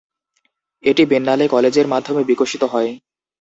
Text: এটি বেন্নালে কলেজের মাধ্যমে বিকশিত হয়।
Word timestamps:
এটি 0.83 1.03
বেন্নালে 1.05 1.45
কলেজের 1.47 1.87
মাধ্যমে 1.87 2.21
বিকশিত 2.29 2.63
হয়। 2.73 2.91